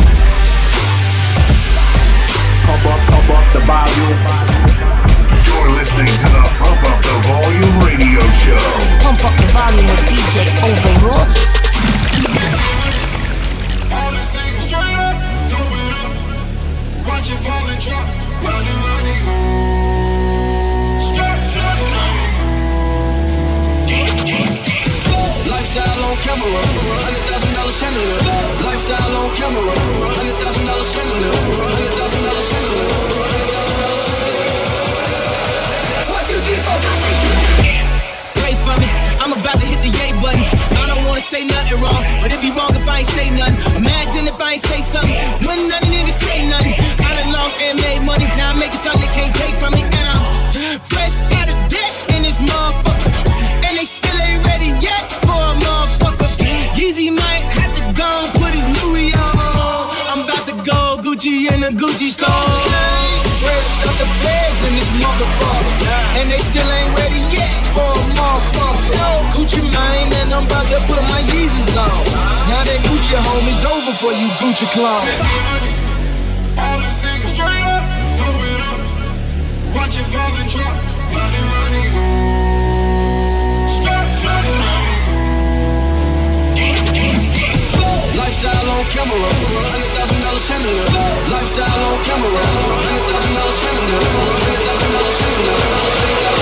Pump 2.64 2.88
up, 2.88 3.02
pump 3.12 3.28
up 3.28 3.44
the 3.52 3.60
volume. 3.68 4.24
You're 5.44 5.76
listening 5.76 6.08
to 6.08 6.28
the 6.32 6.44
Pump 6.64 6.80
Up 6.80 6.96
the 7.04 7.16
Volume 7.28 7.76
Radio 7.84 8.24
Show. 8.40 8.64
Pump 9.04 9.20
up 9.20 9.36
the 9.36 9.52
volume 9.52 9.84
with 9.84 10.16
DJ 10.16 10.48
Overrule. 10.64 11.28
Watch 17.28 17.36
it 17.36 17.44
fall 17.44 17.68
and 17.68 17.82
drop. 17.84 18.08
Running, 18.40 18.80
running. 18.88 19.20
Straight, 21.04 21.44
straight, 21.52 21.84
Lifestyle 25.44 26.08
on 26.08 26.16
camera, 26.24 26.64
hundred 27.04 27.28
thousand 27.28 27.52
dollar 27.52 27.76
chandelier. 27.76 28.24
Lifestyle 28.64 29.12
on 29.20 29.28
camera, 29.36 29.76
hundred 30.16 30.40
thousand 30.40 30.72
dollar 30.72 30.88
chandelier. 30.88 31.36
Hundred 31.68 31.92
thousand 32.00 32.24
dollar 32.24 32.44
chandelier. 32.48 32.96
Hundred 33.28 33.52
thousand 33.52 33.80
dollar 33.84 34.00
chandelier. 34.08 34.48
One, 36.08 36.24
two, 36.32 36.40
three, 36.48 36.64
four, 36.64 36.80
five, 36.80 36.96
six, 36.96 37.20
Pray 38.40 38.56
for 38.56 38.80
me, 38.80 38.88
I'm 39.20 39.36
about 39.36 39.60
to 39.60 39.66
hit 39.68 39.84
the 39.84 39.92
yay 40.00 40.16
button. 40.24 40.77
Wanna 41.18 41.34
say 41.34 41.50
nothing 41.50 41.82
wrong, 41.82 42.06
but 42.22 42.30
it'd 42.30 42.46
be 42.46 42.54
wrong 42.54 42.70
if 42.78 42.86
I 42.86 43.02
ain't 43.02 43.10
say 43.10 43.34
nothing. 43.34 43.58
Imagine 43.82 44.30
if 44.30 44.38
I 44.38 44.54
ain't 44.54 44.62
say 44.62 44.86
something, 44.86 45.18
when 45.50 45.66
none 45.66 45.82
of 45.82 45.90
niggas 45.90 46.14
say 46.14 46.46
nothing. 46.46 46.78
I 46.78 47.10
done 47.18 47.34
lost 47.34 47.58
and 47.58 47.74
made 47.82 48.06
money, 48.06 48.30
now 48.38 48.54
I'm 48.54 48.62
making 48.62 48.78
something 48.78 49.02
they 49.02 49.10
can't 49.18 49.34
take 49.34 49.58
from 49.58 49.74
me, 49.74 49.82
and 49.82 50.06
I'm 50.14 50.22
fresh 50.86 51.26
out 51.34 51.50
of 51.50 51.58
debt 51.74 51.94
in 52.14 52.22
this 52.22 52.38
motherfucker, 52.38 53.10
and 53.66 53.74
they 53.74 53.90
still 53.90 54.14
ain't 54.30 54.46
ready 54.46 54.70
yet 54.78 55.10
for 55.26 55.34
a 55.34 55.58
motherfucker. 55.58 56.30
Yeezy 56.78 57.10
might 57.10 57.42
have 57.50 57.74
to 57.82 57.84
go 57.98 58.10
put 58.38 58.54
his 58.54 58.70
Louis 58.78 59.10
on. 59.18 59.90
I'm 60.14 60.22
about 60.22 60.46
to 60.46 60.56
go 60.62 61.02
Gucci 61.02 61.50
in 61.50 61.66
the 61.66 61.74
Gucci 61.74 62.14
store. 62.14 62.30
Fresh 63.42 63.90
out 63.90 63.98
the 63.98 64.06
feds 64.22 64.60
in 64.70 64.74
this 64.78 64.92
motherfucker, 65.02 65.66
and 66.22 66.30
they 66.30 66.38
still 66.38 66.70
ain't 66.78 66.94
ready 66.94 67.26
yet 67.34 67.47
for 67.78 67.94
a 67.94 68.06
motherfucker. 68.18 69.14
Gucci 69.38 69.62
mine, 69.70 70.10
and 70.22 70.34
I'm 70.34 70.46
about 70.50 70.66
to 70.74 70.80
put 70.90 71.02
my 71.06 71.22
Yeezys 71.30 71.78
on. 71.78 72.02
Now 72.50 72.66
that 72.66 72.80
Gucci 72.90 73.14
home 73.14 73.46
is 73.46 73.62
over 73.62 73.94
for 74.02 74.12
you 74.18 74.28
Gucci 74.42 74.66
clones. 74.74 75.18
All 76.58 76.80
the 76.82 76.90
singles 76.98 77.38
straight 77.38 77.62
up, 77.62 77.86
it 78.18 78.62
up. 78.66 78.80
Watch 79.78 79.94
it 80.02 80.08
fall 80.10 80.34
and 80.42 80.50
drop. 80.50 80.74
Running, 81.14 81.48
running. 81.54 81.92
Straight, 83.78 84.10
straight, 84.18 84.58
Lifestyle 88.18 88.70
on 88.74 88.84
camera, 88.92 89.30
hundred 89.72 89.92
thousand 89.96 90.22
dollar 90.26 90.42
chandelier. 90.42 90.88
Lifestyle 91.30 91.82
on 91.90 91.98
camera, 92.04 92.44
hundred 92.86 93.06
thousand 93.08 93.34
dollar 93.38 93.56
chandelier. 93.62 94.02
Hundred 94.42 94.64
thousand 94.66 94.92
dollar 94.98 95.14
chandelier. 95.14 96.37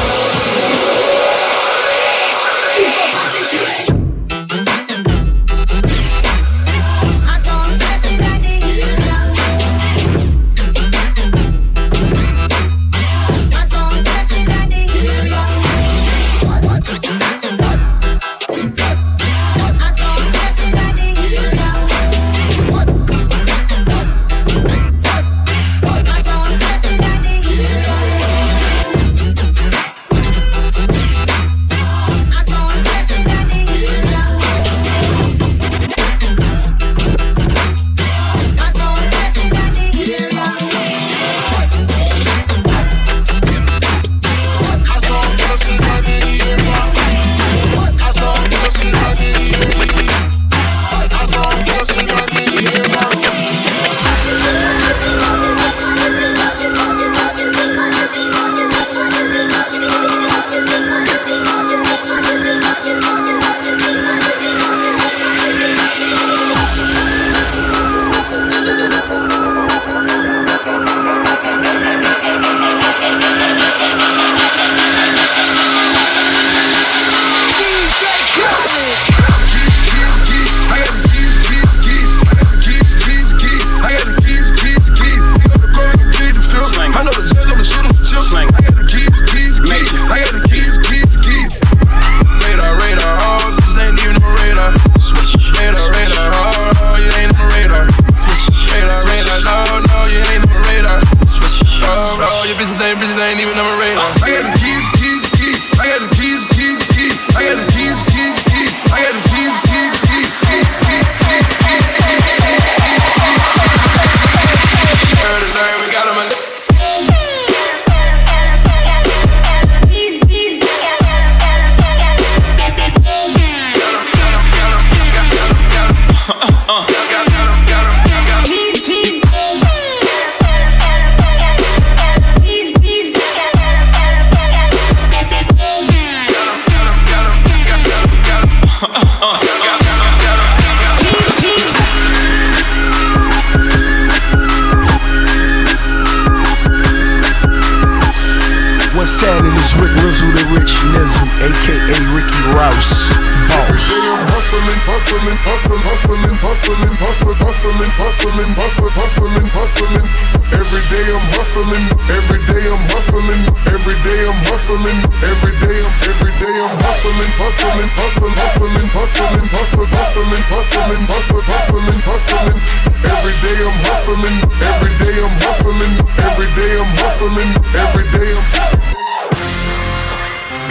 Hustling, 171.03 171.43
hustling, 171.43 171.43
hustling, 171.43 172.01
hustling. 172.07 172.59
Every 173.03 173.35
day 173.43 173.57
I'm 173.59 173.79
hustling, 173.91 174.37
every 174.63 174.93
day 175.03 175.15
I'm 175.19 175.35
hustling, 175.43 175.93
every 176.23 176.49
day 176.55 176.71
I'm 176.79 176.91
hustling, 177.03 177.51
every 177.75 178.07
day 178.15 178.31
I'm. 178.31 178.45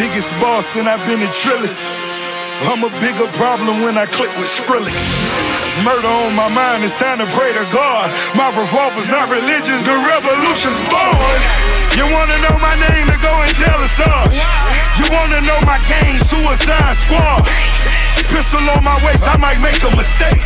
Biggest 0.00 0.32
boss 0.40 0.76
and 0.76 0.88
I've 0.88 1.04
been 1.06 1.20
a 1.20 1.30
Trillis. 1.30 2.00
I'm 2.70 2.86
a 2.86 2.90
bigger 3.02 3.26
problem 3.36 3.82
when 3.82 3.98
I 3.98 4.06
click 4.06 4.30
with 4.38 4.48
Skrillex. 4.48 4.94
Murder 5.82 6.08
on 6.08 6.34
my 6.34 6.48
mind, 6.48 6.84
it's 6.86 6.96
time 6.98 7.18
to 7.18 7.26
pray 7.34 7.52
to 7.52 7.66
God. 7.74 8.08
My 8.38 8.48
revolver's 8.54 9.10
not 9.10 9.28
religious, 9.28 9.82
the 9.82 9.96
revolution's 10.06 10.78
born. 10.88 11.38
You 11.98 12.06
wanna 12.10 12.38
know 12.42 12.56
my 12.62 12.74
name 12.90 13.06
to 13.10 13.18
go 13.20 13.34
and 13.42 13.52
tell 13.58 13.78
us. 13.82 13.94
You 14.98 15.06
wanna 15.10 15.40
know 15.42 15.58
my 15.66 15.78
gang, 15.90 16.18
Suicide 16.22 16.96
Squad. 16.96 17.42
Pistol 18.34 18.66
on 18.74 18.82
my 18.82 18.98
waist, 19.06 19.22
I 19.30 19.38
might 19.38 19.62
make 19.62 19.78
a 19.86 19.94
mistake. 19.94 20.42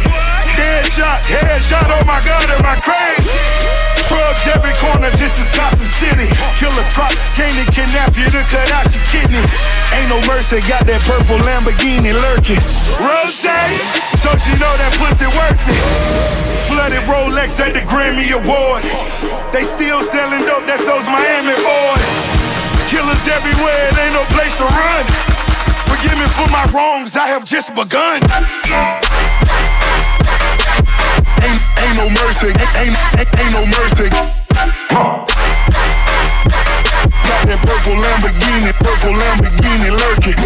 Dead 0.61 0.85
shot, 0.93 1.25
head 1.25 1.57
shot, 1.65 1.89
oh 1.89 2.05
my 2.05 2.21
god, 2.21 2.45
am 2.53 2.61
I 2.61 2.77
crazy? 2.85 3.33
Drugs 4.13 4.45
every 4.45 4.77
corner, 4.77 5.09
this 5.17 5.41
is 5.41 5.49
Gotham 5.57 5.89
City. 5.97 6.29
Killer 6.61 6.85
crop, 6.93 7.17
came 7.33 7.57
to 7.57 7.65
kidnap 7.73 8.13
you 8.13 8.29
to 8.29 8.45
cut 8.53 8.69
out 8.77 8.93
your 8.93 9.01
kidney. 9.09 9.41
Ain't 9.97 10.13
no 10.13 10.21
mercy, 10.29 10.61
got 10.69 10.85
that 10.85 11.01
purple 11.09 11.41
Lamborghini 11.49 12.13
lurking. 12.13 12.61
Rose, 13.01 13.41
so 14.21 14.37
she 14.37 14.53
know 14.61 14.75
that 14.77 14.93
pussy 15.01 15.25
worth 15.33 15.57
it. 15.57 15.81
Flooded 16.69 17.09
Rolex 17.09 17.57
at 17.57 17.73
the 17.73 17.81
Grammy 17.89 18.29
Awards. 18.37 19.01
They 19.57 19.65
still 19.65 20.05
selling 20.05 20.45
dope, 20.45 20.69
that's 20.69 20.85
those 20.85 21.09
Miami 21.09 21.57
boys. 21.57 22.13
Killers 22.93 23.25
everywhere, 23.33 23.81
it 23.89 23.97
ain't 23.97 24.13
no 24.13 24.29
place 24.37 24.53
to 24.61 24.69
run. 24.69 25.28
Forgive 25.99 26.19
me 26.19 26.27
for 26.31 26.47
my 26.55 26.63
wrongs, 26.71 27.17
I 27.17 27.27
have 27.27 27.45
just 27.45 27.75
begun. 27.75 28.23
Ain't, 31.43 31.63
ain't 31.75 31.97
no 31.99 32.07
mercy, 32.23 32.55
ain't, 32.55 32.95
ain't, 33.19 33.27
ain't 33.35 33.51
no 33.51 33.67
mercy. 33.67 34.07
Huh. 34.95 35.27
Got 37.27 37.43
that 37.51 37.59
purple 37.67 37.99
Lamborghini, 37.99 38.71
purple 38.79 39.11
Lamborghini 39.11 39.91
lurking. 39.91 40.39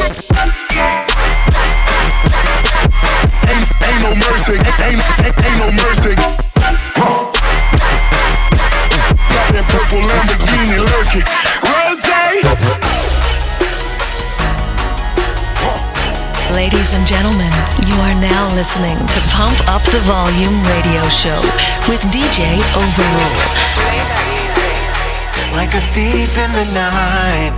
Ain't, 3.52 3.68
ain't 3.84 4.00
no 4.08 4.16
mercy, 4.24 4.56
ain't, 4.56 5.04
ain't, 5.20 5.36
ain't 5.36 5.58
no 5.60 5.68
mercy. 5.84 6.16
Huh. 6.96 7.28
Got 9.28 9.52
that 9.52 9.68
purple 9.68 10.00
Lamborghini 10.00 10.80
lurking. 10.80 11.28
Rose. 11.60 12.91
Ladies 16.52 16.92
and 16.92 17.06
gentlemen, 17.06 17.50
you 17.86 17.94
are 17.94 18.14
now 18.20 18.54
listening 18.54 18.96
to 18.96 19.20
Pump 19.32 19.58
Up 19.68 19.82
the 19.84 20.00
Volume 20.00 20.62
radio 20.64 21.08
show 21.08 21.40
with 21.88 22.02
DJ 22.12 22.60
Overrule. 22.76 23.40
Like 25.56 25.72
a 25.74 25.80
thief 25.80 26.36
in 26.36 26.52
the 26.52 26.66
night. 26.74 27.56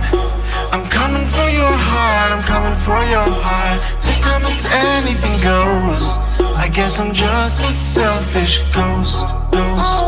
I'm 0.71 0.87
coming 0.87 1.27
for 1.27 1.49
your 1.49 1.75
heart, 1.75 2.31
I'm 2.31 2.43
coming 2.43 2.75
for 2.75 3.03
your 3.11 3.27
heart. 3.27 3.81
This 4.01 4.21
time 4.21 4.43
it's 4.45 4.63
anything 4.63 5.41
goes. 5.41 6.17
I 6.55 6.69
guess 6.69 6.97
I'm 6.97 7.13
just 7.13 7.59
a 7.59 7.71
selfish 7.73 8.59
ghost. 8.71 9.27
Ghost, 9.51 10.04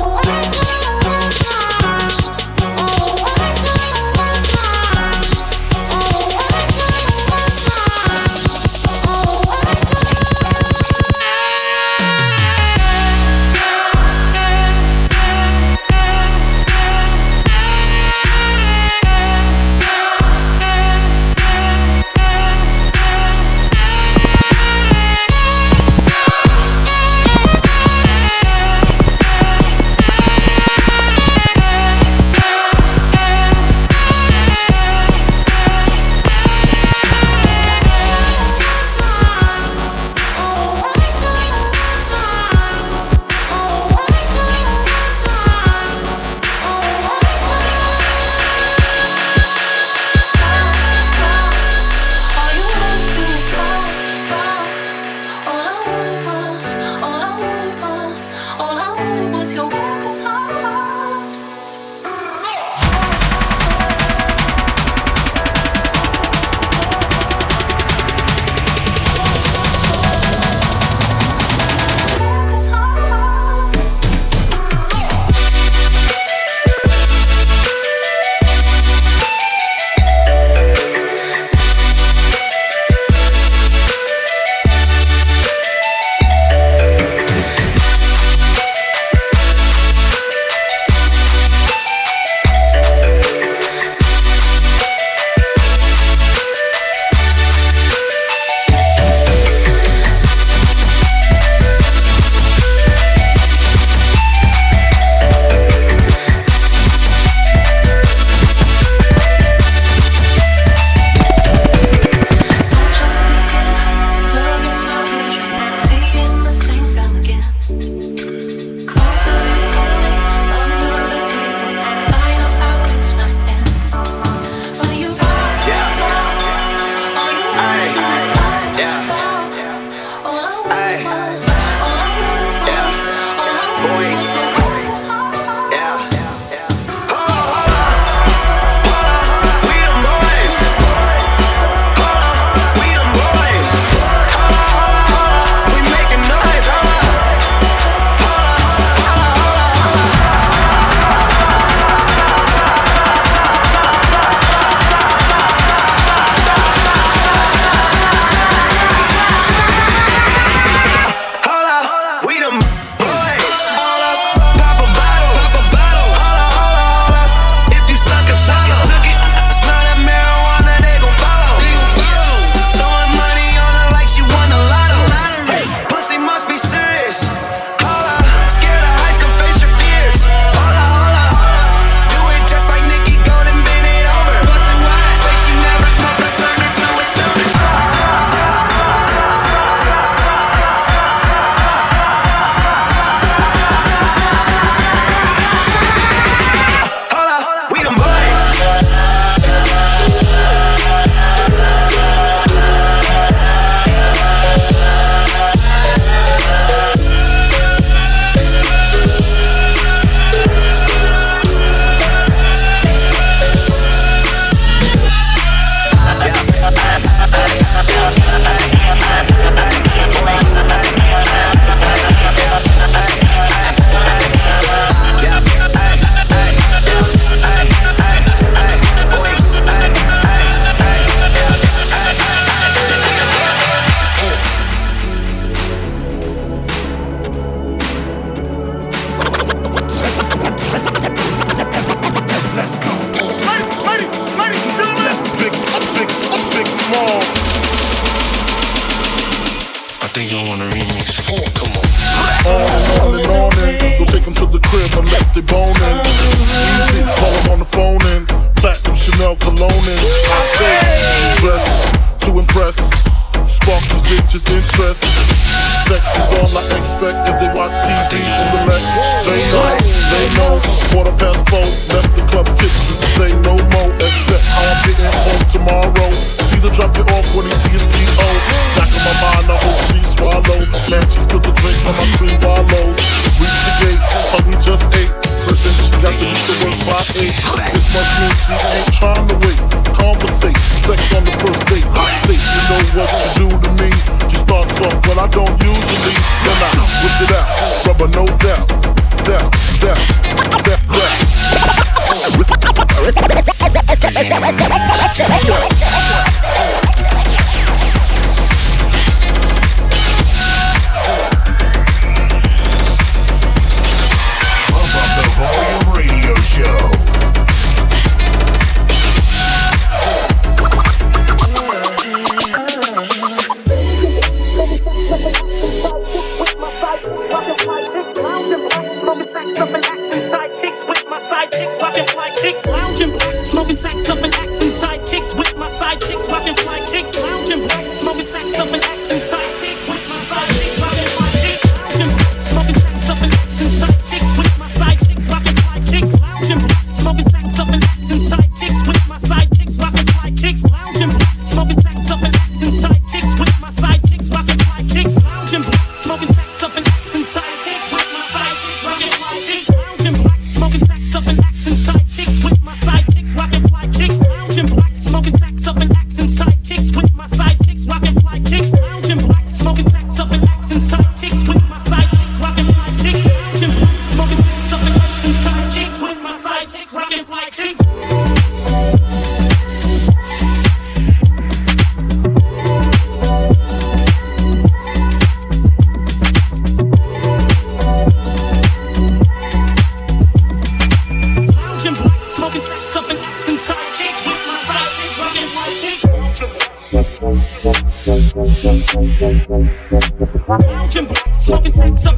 up 397.19 397.33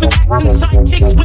and 0.02 0.14
action 0.14 0.52
sidekicks 0.52 1.20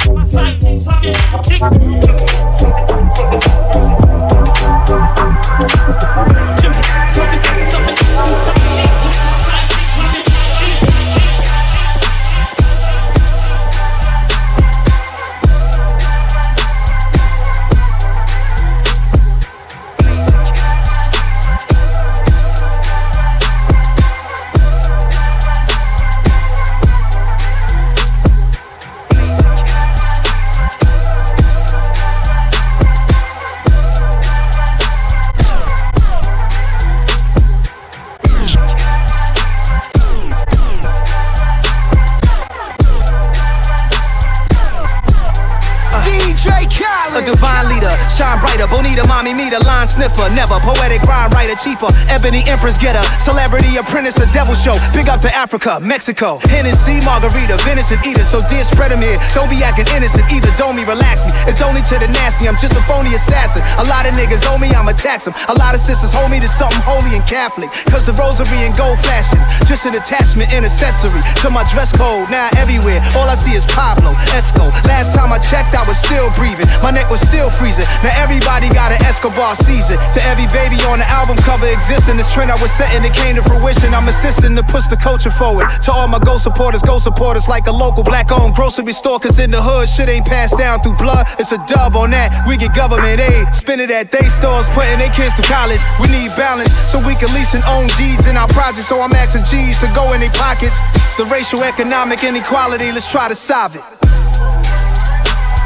sniffer. 49.95 50.29
Never 50.35 50.59
poetic 50.61 51.03
rhyme 51.25 51.33
writer, 51.33 51.57
cheaper. 51.57 51.87
Uh, 51.87 52.15
Ebony 52.15 52.43
empress 52.47 52.77
getter. 52.79 53.03
Celebrity 53.19 53.77
apprentice, 53.77 54.17
a 54.21 54.27
devil 54.33 54.55
show. 54.55 54.77
Big 54.93 55.09
up 55.09 55.21
to 55.21 55.31
Africa, 55.35 55.81
Mexico. 55.81 56.39
Hennessy, 56.49 57.01
margarita, 57.05 57.57
venison 57.65 57.99
eater. 58.05 58.23
So 58.23 58.43
dear, 58.49 58.65
spread 58.65 58.93
'em 58.93 59.01
here. 59.01 59.19
Don't 59.35 59.51
be 59.51 59.63
acting 59.65 59.87
innocent 59.97 60.25
either. 60.33 60.51
Don't 60.57 60.77
me, 60.77 60.85
relax 60.85 61.25
me. 61.25 61.31
It's 61.47 61.63
only 61.63 61.83
to 61.83 61.99
the 61.99 62.09
nasty. 62.09 62.49
I'm 62.49 62.57
just 62.57 62.75
a 62.75 62.83
phony 62.85 63.15
assassin. 63.15 63.63
A 63.79 63.85
lot 63.85 64.07
of 64.07 64.15
niggas 64.15 64.45
owe 64.51 64.59
me, 64.59 64.69
I'ma 64.75 64.93
tax 64.93 65.27
'em. 65.27 65.35
A 65.49 65.55
lot 65.55 65.75
of 65.75 65.81
sisters 65.81 66.13
hold 66.13 66.31
me 66.31 66.41
to 66.41 66.49
something 66.49 66.83
holy 66.83 67.15
and 67.17 67.27
Catholic. 67.27 67.71
Cause 67.91 68.07
the 68.07 68.13
rosary 68.13 68.65
and 68.65 68.77
gold 68.77 68.99
flashing. 69.01 69.41
Just 69.67 69.87
an 69.87 69.95
attachment 69.95 70.53
and 70.53 70.65
accessory 70.65 71.23
to 71.43 71.51
my 71.51 71.65
dress 71.65 71.93
code. 71.93 72.29
Now 72.31 72.49
everywhere, 72.57 73.01
all 73.17 73.29
I 73.29 73.37
see 73.37 73.55
is 73.55 73.67
Pablo, 73.67 74.13
Esco. 74.37 74.65
Last 74.87 75.15
time 75.15 75.33
I 75.33 75.39
checked, 75.39 75.75
I 75.75 75.83
was 75.89 75.97
still 75.99 76.31
breathing. 76.31 76.69
My 76.83 76.91
neck 76.91 77.11
was 77.11 77.21
still 77.21 77.51
freezing. 77.51 77.87
Now 78.03 78.13
everybody 78.17 78.69
got 78.69 78.93
an 78.93 79.03
Escobar 79.05 79.55
season. 79.57 79.99
To 80.15 80.21
every 80.27 80.47
baby 80.49 80.77
on 80.85 80.99
the 80.99 81.09
album 81.15 81.39
cover 81.47 81.71
existing, 81.71 82.19
this 82.19 82.35
trend 82.35 82.51
I 82.51 82.59
was 82.59 82.75
setting, 82.75 83.07
it 83.07 83.15
came 83.15 83.39
to 83.39 83.45
fruition. 83.47 83.95
I'm 83.95 84.11
assisting 84.11 84.59
to 84.59 84.65
push 84.67 84.91
the 84.91 84.99
culture 84.99 85.31
forward. 85.31 85.71
To 85.87 85.93
all 85.95 86.09
my 86.11 86.19
go 86.19 86.37
supporters, 86.39 86.83
go 86.83 86.99
supporters 86.99 87.47
like 87.47 87.67
a 87.71 87.73
local 87.73 88.03
black 88.03 88.35
owned 88.35 88.55
grocery 88.55 88.93
store. 88.93 89.21
Cause 89.23 89.39
in 89.39 89.51
the 89.55 89.63
hood, 89.63 89.89
shit 89.89 90.11
ain't 90.11 90.27
passed 90.27 90.59
down 90.59 90.83
through 90.83 90.99
blood. 90.99 91.27
It's 91.39 91.53
a 91.53 91.61
dub 91.71 91.95
on 91.95 92.11
that. 92.11 92.45
We 92.51 92.59
get 92.59 92.75
government 92.75 93.23
aid. 93.23 93.55
Spend 93.55 93.81
it 93.81 93.91
at 93.91 94.11
day 94.11 94.27
stores, 94.27 94.67
putting 94.75 94.99
their 94.99 95.15
kids 95.15 95.33
through 95.39 95.47
college. 95.47 95.81
We 96.03 96.11
need 96.11 96.35
balance 96.35 96.75
so 96.91 96.99
we 96.99 97.15
can 97.15 97.31
lease 97.31 97.55
and 97.55 97.63
own 97.71 97.87
deeds 97.95 98.27
in 98.27 98.37
our 98.37 98.51
projects. 98.51 98.91
So 98.91 99.01
I'm 99.01 99.15
asking 99.15 99.47
G's 99.47 99.79
to 99.87 99.89
go 99.95 100.13
in 100.13 100.21
their 100.21 100.35
pockets. 100.35 100.77
The 101.17 101.25
racial 101.31 101.63
economic 101.63 102.25
inequality, 102.27 102.91
let's 102.91 103.07
try 103.07 103.29
to 103.31 103.39
solve 103.39 103.79
it. 103.79 103.85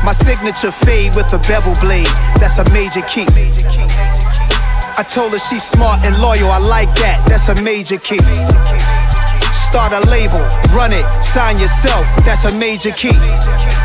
My 0.04 0.12
signature 0.12 0.70
fade 0.70 1.16
with 1.16 1.32
a 1.32 1.40
bevel 1.48 1.74
blade. 1.80 2.12
That's 2.36 2.58
a 2.60 2.66
major 2.70 3.02
key. 3.08 3.26
I 4.98 5.04
told 5.04 5.30
her 5.30 5.38
she's 5.38 5.62
smart 5.62 6.04
and 6.04 6.20
loyal. 6.20 6.50
I 6.50 6.58
like 6.58 6.92
that. 6.98 7.22
That's 7.30 7.48
a 7.50 7.62
major 7.62 7.98
key. 7.98 8.18
Start 9.70 9.94
a 9.94 10.02
label, 10.10 10.42
run 10.74 10.90
it, 10.90 11.06
sign 11.22 11.56
yourself. 11.56 12.02
That's 12.26 12.44
a 12.46 12.58
major 12.58 12.90
key. 12.90 13.14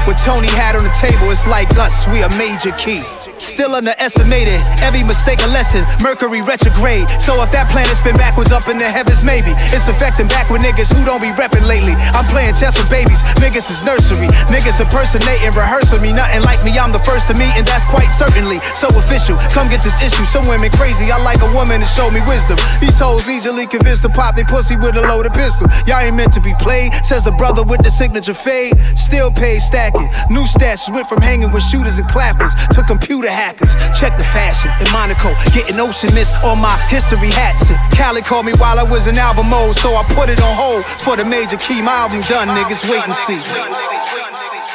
What 0.09 0.17
Tony 0.25 0.49
had 0.57 0.75
on 0.75 0.81
the 0.81 0.95
table, 0.97 1.29
it's 1.29 1.45
like 1.45 1.69
us. 1.77 2.07
We 2.07 2.23
a 2.23 2.29
major 2.29 2.71
key. 2.81 3.05
Still 3.39 3.73
underestimated, 3.73 4.61
every 4.85 5.03
mistake 5.03 5.41
a 5.41 5.49
lesson. 5.49 5.81
Mercury 5.99 6.41
retrograde. 6.41 7.09
So 7.17 7.37
if 7.41 7.49
that 7.51 7.69
planet 7.69 7.97
spin 7.97 8.15
backwards 8.15 8.51
up 8.53 8.69
in 8.69 8.77
the 8.77 8.89
heavens, 8.89 9.23
maybe 9.25 9.51
it's 9.73 9.89
affecting 9.89 10.29
backward 10.29 10.61
niggas 10.61 10.93
who 10.93 11.01
don't 11.05 11.21
be 11.21 11.33
reppin' 11.33 11.65
lately. 11.65 11.97
I'm 12.13 12.25
playing 12.29 12.53
chess 12.53 12.77
with 12.77 12.89
babies, 12.93 13.19
niggas 13.41 13.69
is 13.73 13.81
nursery. 13.81 14.29
Niggas 14.53 14.77
impersonating, 14.77 15.49
rehearsing 15.57 16.01
me, 16.01 16.13
nothing 16.13 16.45
like 16.45 16.61
me. 16.61 16.77
I'm 16.77 16.93
the 16.93 17.01
first 17.01 17.27
to 17.29 17.35
meet, 17.35 17.53
and 17.57 17.65
that's 17.65 17.85
quite 17.89 18.09
certainly 18.09 18.61
so 18.77 18.87
official. 18.95 19.37
Come 19.49 19.69
get 19.69 19.81
this 19.81 19.97
issue. 20.01 20.25
Some 20.29 20.45
women 20.45 20.69
crazy. 20.77 21.09
I 21.09 21.17
like 21.21 21.41
a 21.41 21.49
woman 21.53 21.81
to 21.81 21.89
show 21.89 22.09
me 22.13 22.21
wisdom. 22.29 22.57
These 22.81 22.97
hoes 23.01 23.27
easily 23.29 23.65
convinced 23.65 24.05
to 24.05 24.09
pop 24.09 24.35
they 24.35 24.45
pussy 24.45 24.77
with 24.77 24.95
a 24.95 25.03
loaded 25.03 25.33
pistol. 25.33 25.67
Y'all 25.85 26.01
ain't 26.01 26.15
meant 26.15 26.33
to 26.33 26.41
be 26.41 26.53
played, 26.61 26.93
says 27.05 27.23
the 27.23 27.33
brother 27.33 27.63
with 27.63 27.81
the 27.81 27.89
signature 27.89 28.33
fade. 28.33 28.77
Still 28.95 29.31
paid 29.31 29.59
stacking. 29.59 30.09
New 30.29 30.45
stats 30.45 30.85
went 30.93 31.09
from 31.09 31.21
hanging 31.21 31.51
with 31.51 31.63
shooters 31.63 31.97
and 31.97 32.07
clappers 32.09 32.53
to 32.73 32.83
computer 32.83 33.22
hackers. 33.31 33.75
Check 33.99 34.17
the 34.17 34.23
fashion 34.35 34.71
in 34.81 34.91
Monaco, 34.91 35.35
getting 35.51 35.79
ocean 35.79 36.13
mist 36.13 36.33
on 36.43 36.59
my 36.59 36.75
history 36.89 37.29
hats. 37.29 37.69
And 37.69 37.79
Khaled 37.95 38.25
called 38.25 38.45
me 38.45 38.53
while 38.53 38.79
I 38.79 38.83
was 38.83 39.07
in 39.07 39.17
album 39.17 39.49
mode, 39.49 39.75
so 39.75 39.95
I 39.95 40.03
put 40.15 40.29
it 40.29 40.41
on 40.41 40.55
hold 40.55 40.85
for 41.05 41.15
the 41.15 41.25
major 41.25 41.57
key. 41.57 41.81
Album 41.83 42.21
done, 42.29 42.47
niggas. 42.47 42.89
Wait 42.89 43.03
and 43.05 43.13
see. 43.13 44.72